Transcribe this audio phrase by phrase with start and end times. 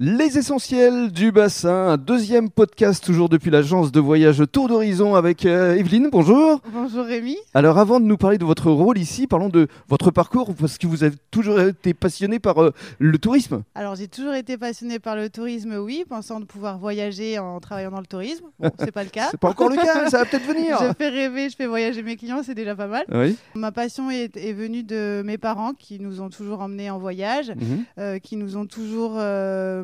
[0.00, 5.44] Les essentiels du bassin, un deuxième podcast toujours depuis l'agence de voyage Tour d'Horizon avec
[5.44, 6.60] euh, Evelyne, bonjour.
[6.72, 7.36] Bonjour Rémi.
[7.52, 10.86] Alors avant de nous parler de votre rôle ici, parlons de votre parcours parce que
[10.86, 13.64] vous avez toujours été passionné par euh, le tourisme.
[13.74, 17.90] Alors j'ai toujours été passionné par le tourisme, oui, pensant de pouvoir voyager en travaillant
[17.90, 18.44] dans le tourisme.
[18.60, 19.26] Bon, c'est pas le cas.
[19.32, 20.78] C'est pas encore le cas, ça va peut-être venir.
[20.80, 23.04] Je fais rêver, je fais voyager mes clients, c'est déjà pas mal.
[23.12, 23.36] Oui.
[23.56, 27.48] Ma passion est, est venue de mes parents qui nous ont toujours emmenés en voyage,
[27.48, 27.84] Mhm.
[27.98, 29.14] euh, qui nous ont toujours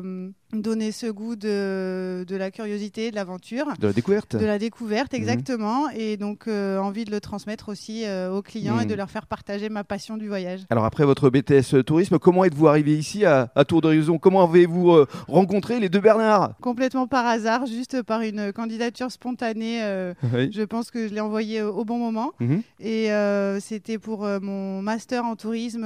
[0.05, 3.65] euh, donné ce goût de, de la curiosité, de l'aventure.
[3.79, 4.35] De la découverte.
[4.35, 5.19] De la découverte, Mhm.
[5.19, 8.89] exactement, et donc euh, envie de le transmettre aussi euh, aux clients et Mhm.
[8.91, 10.61] de leur faire partager ma passion du voyage.
[10.69, 15.05] Alors après votre BTS tourisme, comment êtes-vous arrivé ici à, à Tour d'Horizon Comment avez-vous
[15.27, 19.81] rencontré les deux Bernard Complètement par hasard, juste par une candidature spontanée.
[20.33, 20.49] Oui.
[20.53, 22.31] je pense que je l'ai envoyé au au bon moment.
[22.39, 22.61] Mhm.
[22.79, 23.09] Et
[23.59, 25.85] c'était pour mon master en tourisme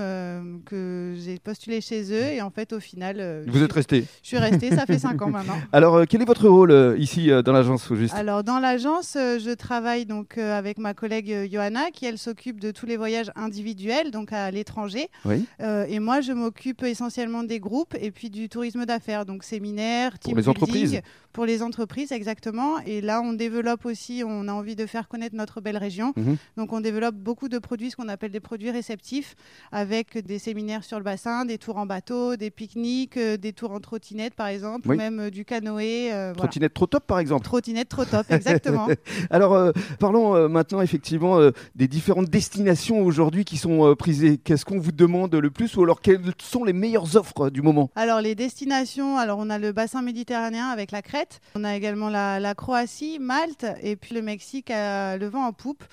[0.65, 2.23] que j'ai postulé chez eux.
[2.33, 4.05] Et en fait, au final, Vous êtes resté?
[4.23, 4.69] Je suis restée.
[4.75, 5.57] Ça fait cinq ans maintenant.
[5.71, 8.13] Alors euh, quel est votre rôle euh, ici euh, dans l'agence juste?
[8.13, 12.85] Alors dans l'agence, je travaille donc avec ma collègue Johanna qui elle s'occupe de tous
[12.85, 15.45] les voyages individuels donc à l'étranger Oui.
[15.61, 20.11] Euh, et moi je m'occupe essentiellement des groupes et puis du tourisme d'affaires donc séminaires,
[20.11, 21.01] Pour team les entreprises.
[21.33, 25.35] pour les entreprises exactement et là on développe aussi on a envie de faire connaître
[25.35, 26.37] notre belle région Mhm.
[26.57, 29.35] donc on développe beaucoup de produits ce qu'on appelle des produits réceptifs
[29.71, 33.79] avec des séminaires sur le bassin, des tours en bateau, des pique-niques, des tours en
[33.99, 34.95] trottinette par exemple Oui.
[34.95, 36.33] ou même euh, du canoë euh, voilà.
[36.35, 37.43] Trottinette trop top par exemple.
[37.43, 38.87] Trottinette trop top, exactement.
[39.29, 41.39] Alors, euh, parlons euh, maintenant effectivement
[41.75, 44.37] des différentes destinations aujourd'hui qui sont prisées.
[44.37, 47.91] Qu'est-ce qu'on vous demande le plus ou alors quelles sont les meilleures offres du moment?
[47.95, 52.09] Alors les destinations, alors on a le bassin méditerranéen avec la Crète, on a également
[52.09, 55.83] la, la Croatie, Malte et puis le Mexique à le vent en poupe.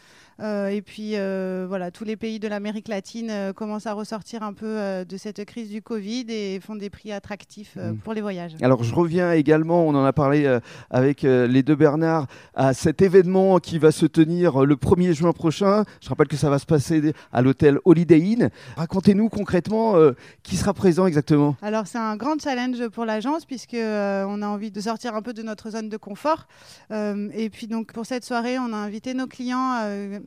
[0.41, 4.43] Euh, et puis euh, voilà, tous les pays de l'Amérique latine euh, commencent à ressortir
[4.43, 7.97] un peu de cette crise du Covid et font des prix attractifs euh, Mm.
[7.99, 8.53] pour les voyages.
[8.63, 12.75] Alors, je reviens également, on en a parlé euh, avec euh, les deux Bernard, à
[12.75, 15.85] cet événement qui va se tenir le 1er juin prochain.
[16.03, 18.51] Je rappelle que ça va se passer à l'hôtel Holiday Inn.
[18.77, 19.95] Racontez-nous concrètement
[20.43, 21.57] qui sera présent exactement.
[21.63, 25.33] Alors c'est un grand challenge pour l'agence puisque on a envie de sortir un peu
[25.33, 26.47] de notre zone de confort.
[26.93, 29.75] Et puis donc pour cette soirée, on a invité nos clients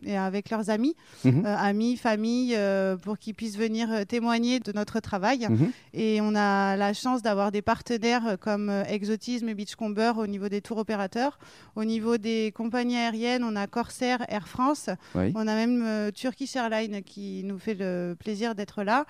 [0.03, 0.96] et avec leurs amis,
[1.26, 1.44] Mhm.
[1.46, 2.58] euh, amis, famille,
[3.03, 5.47] pour qu'ils puissent venir témoigner de notre travail.
[5.50, 5.72] Mhm.
[5.94, 10.28] Et on a la chance d'avoir des partenaires euh, comme euh, Exotisme et Beachcomber au
[10.28, 11.40] niveau des tours opérateurs.
[11.76, 14.90] Au niveau des compagnies aériennes, on a Corsair, Air France.
[15.16, 15.32] Oui.
[15.36, 19.06] On a même euh, Turkish Airlines qui nous fait le plaisir d'être là.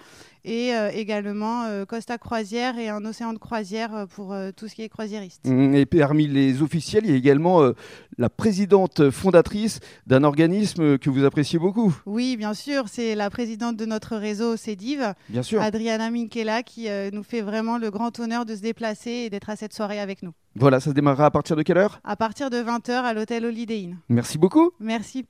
[0.45, 4.89] Et euh, également Costa Croisière et un océan de croisière pour tout ce qui est
[4.89, 5.45] croisiériste.
[5.45, 7.71] Mm, Et parmi les officiels, il y a également
[8.17, 11.93] la présidente fondatrice d'un organisme que vous appréciez beaucoup.
[12.05, 15.61] Oui, bien sûr, c'est la présidente de notre réseau CEDIV, Bien sûr.
[15.61, 19.55] Adriana Minkela, qui nous fait vraiment le grand honneur de se déplacer et d'être à
[19.55, 20.31] cette soirée avec nous.
[20.55, 21.99] Voilà, ça démarrera à partir de quelle heure?
[22.03, 23.97] À partir de 20h à l'hôtel Holiday Inn.
[24.09, 24.71] Merci beaucoup.
[24.79, 25.25] Merci.